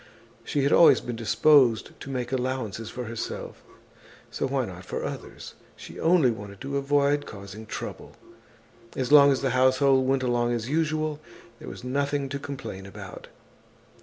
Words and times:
She 0.43 0.63
had 0.63 0.73
always 0.73 0.99
been 0.99 1.15
disposed 1.15 1.91
to 1.99 2.09
make 2.09 2.31
allowances 2.31 2.89
for 2.89 3.03
herself, 3.03 3.63
so 4.31 4.47
why 4.47 4.65
not 4.65 4.83
for 4.83 5.03
others? 5.05 5.53
She 5.75 5.99
only 5.99 6.31
wanted 6.31 6.59
to 6.61 6.77
avoid 6.77 7.27
causing 7.27 7.67
trouble. 7.67 8.15
As 8.95 9.11
long 9.11 9.31
as 9.31 9.41
the 9.41 9.51
household 9.51 10.07
went 10.07 10.23
along 10.23 10.53
as 10.53 10.67
usual, 10.67 11.19
there 11.59 11.69
was 11.69 11.83
nothing 11.83 12.29
to 12.29 12.39
complain 12.39 12.87
about. 12.87 13.27